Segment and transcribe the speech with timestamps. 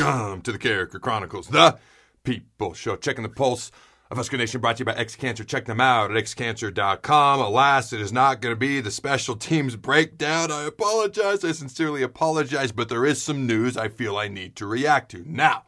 [0.00, 1.76] Welcome to the Character Chronicles, the
[2.22, 2.94] People Show.
[2.94, 3.72] Checking the pulse
[4.12, 5.42] of Husker Nation brought to you by X Cancer.
[5.42, 7.40] Check them out at xcancer.com.
[7.40, 10.52] Alas, it is not going to be the special teams breakdown.
[10.52, 11.44] I apologize.
[11.44, 15.24] I sincerely apologize, but there is some news I feel I need to react to.
[15.26, 15.64] Now,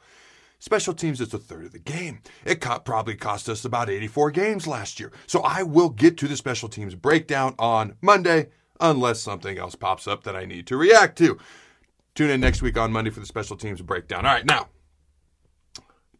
[0.60, 2.20] Special teams is a third of the game.
[2.44, 5.10] It co- probably cost us about 84 games last year.
[5.26, 10.06] So I will get to the special teams breakdown on Monday, unless something else pops
[10.06, 11.38] up that I need to react to.
[12.14, 14.26] Tune in next week on Monday for the special teams breakdown.
[14.26, 14.68] All right, now,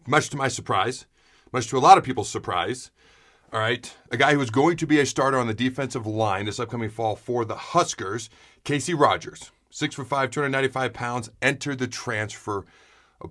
[0.06, 1.06] much to my surprise,
[1.52, 2.90] much to a lot of people's surprise,
[3.52, 6.46] all right, a guy who was going to be a starter on the defensive line
[6.46, 8.30] this upcoming fall for the Huskers,
[8.62, 12.64] Casey Rogers, six foot five, 295 pounds, entered the transfer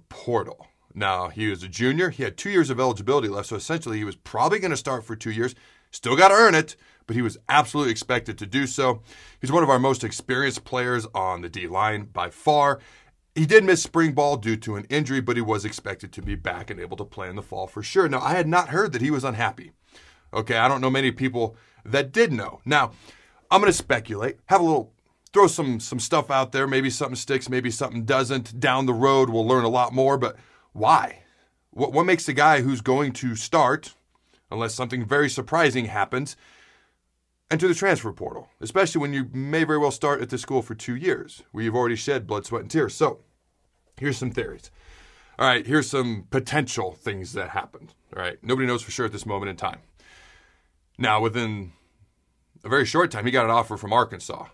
[0.10, 0.68] portal.
[0.94, 2.10] Now, he was a junior.
[2.10, 5.06] He had two years of eligibility left, so essentially he was probably going to start
[5.06, 5.56] for two years.
[5.92, 6.76] Still got to earn it,
[7.08, 9.02] but he was absolutely expected to do so.
[9.42, 12.80] He's one of our most experienced players on the D line by far.
[13.36, 16.36] He did miss spring ball due to an injury, but he was expected to be
[16.36, 18.10] back and able to play in the fall for sure.
[18.10, 19.72] Now, I had not heard that he was unhappy.
[20.34, 21.56] Okay, I don't know many people
[21.86, 22.60] that did know.
[22.66, 22.92] Now,
[23.50, 24.94] I'm going to speculate, have a little
[25.34, 28.60] throw some some stuff out there, maybe something sticks, maybe something doesn't.
[28.60, 30.36] Down the road we'll learn a lot more, but
[30.74, 31.24] why?
[31.72, 33.96] What, what makes the guy who's going to start,
[34.52, 36.36] unless something very surprising happens,
[37.52, 40.76] enter the transfer portal, especially when you may very well start at the school for
[40.76, 42.94] two years, where you've already shed blood, sweat, and tears.
[42.96, 43.20] So,
[43.98, 44.72] here's some theories.
[45.38, 47.94] All right, here's some potential things that happened.
[48.16, 49.80] All right, nobody knows for sure at this moment in time.
[50.98, 51.72] Now, within
[52.64, 54.48] a very short time, he got an offer from Arkansas.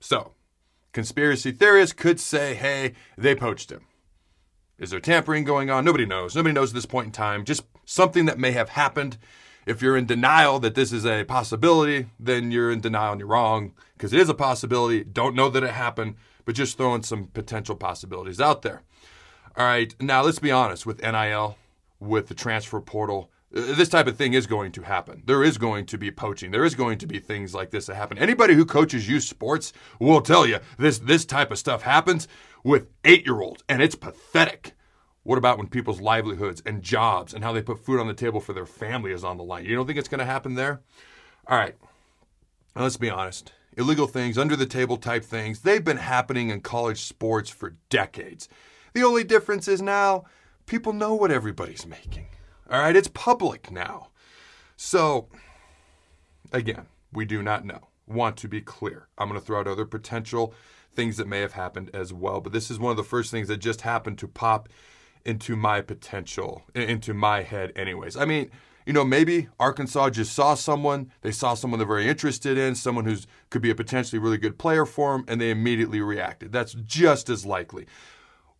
[0.00, 0.32] So,
[0.92, 3.86] conspiracy theorists could say, hey, they poached him.
[4.78, 5.84] Is there tampering going on?
[5.84, 6.36] Nobody knows.
[6.36, 7.44] Nobody knows at this point in time.
[7.44, 9.18] Just something that may have happened.
[9.66, 13.28] If you're in denial that this is a possibility, then you're in denial and you're
[13.28, 15.04] wrong because it is a possibility.
[15.04, 18.82] Don't know that it happened, but just throwing some potential possibilities out there.
[19.56, 21.56] All right, now let's be honest with NIL,
[22.00, 23.30] with the transfer portal.
[23.56, 25.22] uh, This type of thing is going to happen.
[25.24, 26.50] There is going to be poaching.
[26.50, 28.18] There is going to be things like this that happen.
[28.18, 32.28] Anybody who coaches youth sports will tell you this this type of stuff happens
[32.64, 34.74] with eight year olds, and it's pathetic.
[35.24, 38.40] What about when people's livelihoods and jobs and how they put food on the table
[38.40, 39.64] for their family is on the line?
[39.64, 40.82] You don't think it's going to happen there?
[41.46, 41.74] All right.
[42.76, 43.52] Now, let's be honest.
[43.76, 48.48] Illegal things, under the table type things, they've been happening in college sports for decades.
[48.92, 50.24] The only difference is now
[50.66, 52.26] people know what everybody's making.
[52.70, 54.08] All right, it's public now.
[54.76, 55.28] So,
[56.52, 57.88] again, we do not know.
[58.06, 59.08] Want to be clear.
[59.16, 60.54] I'm going to throw out other potential
[60.92, 63.48] things that may have happened as well, but this is one of the first things
[63.48, 64.68] that just happened to pop
[65.24, 68.16] into my potential, into my head, anyways.
[68.16, 68.50] I mean,
[68.86, 73.06] you know, maybe Arkansas just saw someone, they saw someone they're very interested in, someone
[73.06, 76.52] who's could be a potentially really good player for them, and they immediately reacted.
[76.52, 77.86] That's just as likely.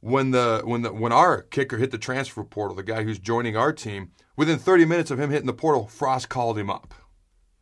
[0.01, 3.57] When the when the when our kicker hit the transfer portal, the guy who's joining
[3.57, 6.95] our team, within 30 minutes of him hitting the portal, Frost called him up.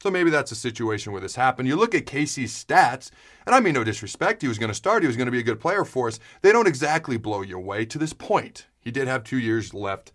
[0.02, 1.68] So maybe that's a situation where this happened.
[1.68, 3.10] You look at Casey's stats,
[3.46, 5.38] and I mean no disrespect, he was going to start, he was going to be
[5.38, 6.18] a good player for us.
[6.42, 8.66] They don't exactly blow you away to this point.
[8.82, 10.12] He did have two years left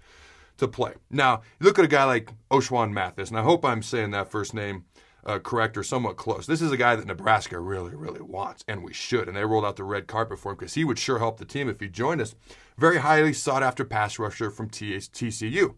[0.58, 0.94] to play.
[1.10, 4.30] Now, you look at a guy like Ochaun Mathis, and I hope I'm saying that
[4.30, 4.86] first name
[5.26, 6.46] uh, correct or somewhat close.
[6.46, 9.28] This is a guy that Nebraska really, really wants, and we should.
[9.28, 11.46] And they rolled out the red carpet for him because he would sure help the
[11.46, 12.34] team if he joined us.
[12.78, 15.76] Very highly sought after pass rusher from TCU.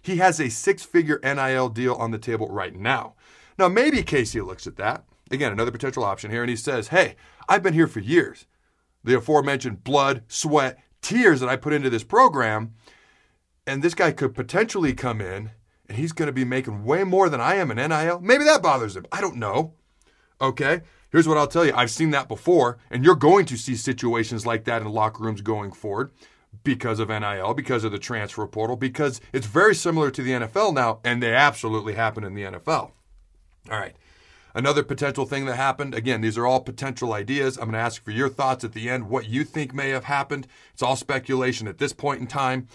[0.00, 3.14] He has a six figure NIL deal on the table right now.
[3.58, 5.04] Now, maybe Casey looks at that.
[5.30, 7.16] Again, another potential option here, and he says, Hey,
[7.48, 8.46] I've been here for years.
[9.04, 12.74] The aforementioned blood, sweat, tears that I put into this program,
[13.66, 15.50] and this guy could potentially come in
[15.88, 18.20] and he's going to be making way more than I am in NIL.
[18.20, 19.04] Maybe that bothers him.
[19.12, 19.74] I don't know.
[20.40, 20.80] Okay.
[21.10, 24.46] Here's what I'll tell you I've seen that before, and you're going to see situations
[24.46, 26.12] like that in locker rooms going forward
[26.64, 30.74] because of NIL, because of the transfer portal, because it's very similar to the NFL
[30.74, 32.92] now, and they absolutely happen in the NFL.
[33.70, 33.94] All right.
[34.54, 37.56] Another potential thing that happened, again, these are all potential ideas.
[37.56, 40.04] I'm going to ask for your thoughts at the end, what you think may have
[40.04, 40.46] happened.
[40.74, 42.68] It's all speculation at this point in time.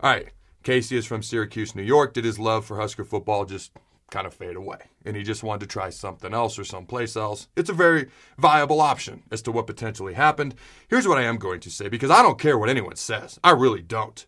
[0.00, 0.28] All right.
[0.62, 2.12] Casey is from Syracuse, New York.
[2.12, 3.72] Did his love for Husker football just
[4.10, 4.78] kind of fade away?
[5.04, 7.48] And he just wanted to try something else or someplace else.
[7.56, 8.08] It's a very
[8.38, 10.54] viable option as to what potentially happened.
[10.88, 13.40] Here's what I am going to say because I don't care what anyone says.
[13.42, 14.24] I really don't.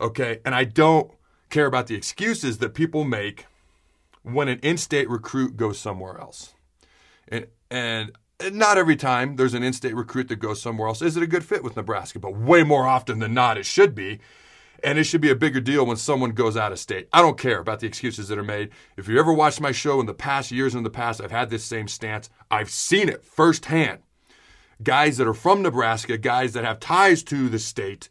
[0.00, 0.40] Okay.
[0.44, 1.10] And I don't
[1.50, 3.46] care about the excuses that people make
[4.24, 6.54] when an in-state recruit goes somewhere else.
[7.28, 8.10] And and
[8.52, 11.44] not every time there's an in-state recruit that goes somewhere else is it a good
[11.44, 14.18] fit with Nebraska, but way more often than not it should be.
[14.82, 17.08] And it should be a bigger deal when someone goes out of state.
[17.10, 18.70] I don't care about the excuses that are made.
[18.98, 21.48] If you ever watched my show in the past years in the past, I've had
[21.48, 22.28] this same stance.
[22.50, 24.00] I've seen it firsthand.
[24.82, 28.10] Guys that are from Nebraska, guys that have ties to the state,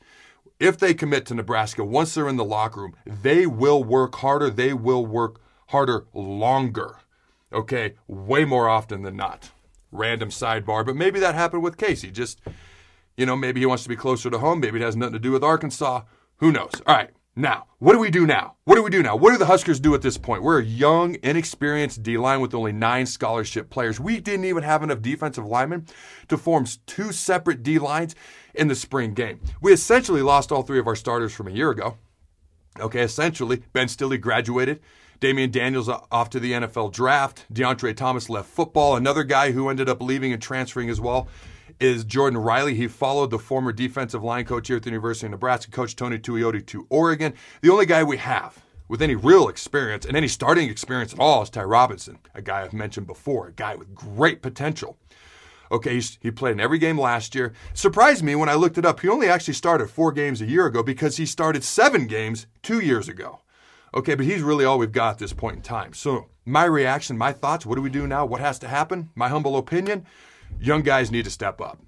[0.60, 4.50] if they commit to Nebraska, once they're in the locker room, they will work harder.
[4.50, 5.43] They will work
[5.74, 7.00] harder longer.
[7.52, 9.50] Okay, way more often than not.
[9.92, 12.12] Random sidebar, but maybe that happened with Casey.
[12.12, 12.42] Just,
[13.18, 14.60] you know, maybe he wants to be closer to home.
[14.60, 16.04] Maybe it has nothing to do with Arkansas.
[16.38, 16.72] Who knows?
[16.88, 17.10] All right.
[17.36, 18.58] Now, what do we do now?
[18.66, 19.16] What do we do now?
[19.16, 20.44] What do the Huskers do at this point?
[20.44, 24.00] We're a young, inexperienced D line with only nine scholarship players.
[24.00, 25.88] We didn't even have enough defensive linemen
[26.28, 28.14] to form two separate D lines
[28.54, 29.40] in the spring game.
[29.60, 31.98] We essentially lost all three of our starters from a year ago.
[32.80, 34.80] Okay, essentially, Ben Stille graduated.
[35.24, 37.46] Damion Daniels off to the NFL draft.
[37.54, 38.98] Deontre Thomas left football.
[38.98, 41.30] Another guy who ended up leaving and transferring as well
[41.80, 42.76] is Jordan Riley.
[42.76, 46.20] He followed the former defensive line coach here at the University of Nebraska, Coach Tony
[46.20, 47.34] Tuioti, to Oregon.
[47.62, 51.42] The only guy we have with any real experience and any starting experience at all
[51.42, 54.98] is Ty Robinson, a guy I've mentioned before, a guy with great potential.
[55.72, 57.54] Okay, he played in every game last year.
[57.74, 59.00] Surprised me when I looked it up.
[59.00, 62.82] He only actually started four games a year ago because he started seven games two
[62.82, 63.40] years ago.
[63.96, 65.94] Okay, but he's really all we've got at this point in time.
[65.94, 68.26] So, my reaction, my thoughts, what do we do now?
[68.26, 69.12] What has to happen?
[69.16, 70.06] My humble opinion
[70.60, 71.80] young guys need to step up.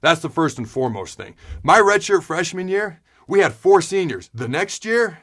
[0.00, 1.34] That's the first and foremost thing.
[1.62, 4.30] My redshirt freshman year, we had four seniors.
[4.34, 5.18] The next year,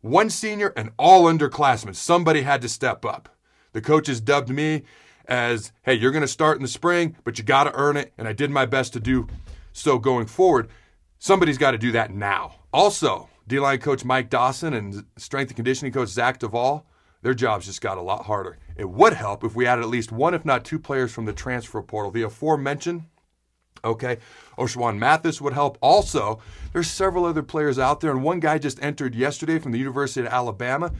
[0.00, 1.94] one senior and all underclassmen.
[1.94, 3.28] Somebody had to step up.
[3.72, 4.82] The coaches dubbed me
[5.26, 8.12] as, hey, you're going to start in the spring, but you got to earn it.
[8.16, 9.26] And I did my best to do
[9.72, 10.68] so going forward.
[11.18, 12.56] Somebody's got to do that now.
[12.72, 16.86] Also, D line coach Mike Dawson and strength and conditioning coach Zach Duval,
[17.22, 18.58] their jobs just got a lot harder.
[18.76, 21.32] It would help if we added at least one, if not two players from the
[21.32, 22.10] transfer portal.
[22.10, 23.06] The aforementioned,
[23.82, 24.18] okay,
[24.58, 25.78] Ochaun Mathis would help.
[25.80, 26.40] Also,
[26.74, 30.20] there's several other players out there, and one guy just entered yesterday from the University
[30.20, 30.92] of Alabama.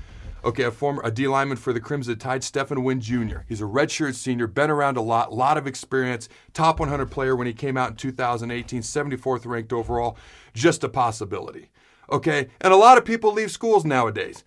[0.43, 3.41] Okay, a former a D lineman for the Crimson Tide, Stephon Wynn Jr.
[3.49, 7.47] He's a redshirt senior, been around a lot, lot of experience, top 100 player when
[7.49, 10.17] he came out in 2018, 74th ranked overall.
[10.55, 11.71] Just a possibility.
[12.11, 14.45] Okay, and a lot of people leave schools nowadays.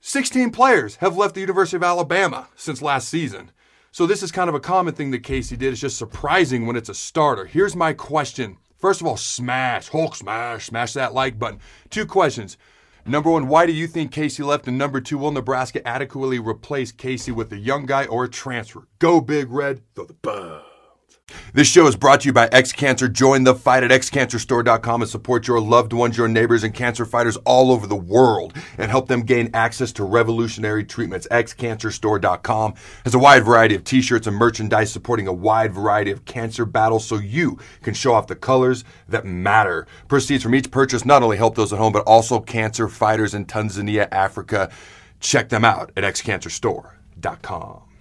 [0.00, 3.50] 16 players have left the University of Alabama since last season.
[3.90, 5.72] So this is kind of a common thing that Casey did.
[5.72, 7.46] It's just surprising when it's a starter.
[7.46, 8.58] Here's my question.
[8.76, 11.60] First of all, smash, Hulk smash, smash that like button.
[11.90, 12.58] Two questions.
[13.06, 14.66] Number one, why do you think Casey left?
[14.66, 18.88] And number two, will Nebraska adequately replace Casey with a young guy or a transfer?
[18.98, 20.73] Go Big Red, throw the.
[21.54, 23.08] This show is brought to you by X Cancer.
[23.08, 27.36] Join the fight at xcancerstore.com and support your loved ones, your neighbors, and cancer fighters
[27.38, 31.26] all over the world and help them gain access to revolutionary treatments.
[31.30, 32.74] xcancerstore.com
[33.04, 37.06] has a wide variety of t-shirts and merchandise supporting a wide variety of cancer battles
[37.06, 39.86] so you can show off the colors that matter.
[40.08, 43.46] Proceeds from each purchase not only help those at home, but also cancer fighters in
[43.46, 44.70] Tanzania, Africa.
[45.20, 47.93] Check them out at xcancerstore.com.